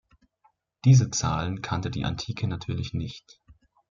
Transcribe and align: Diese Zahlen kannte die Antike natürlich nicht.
Diese 0.83 1.11
Zahlen 1.11 1.61
kannte 1.61 1.91
die 1.91 2.05
Antike 2.05 2.47
natürlich 2.47 2.95
nicht. 2.95 3.39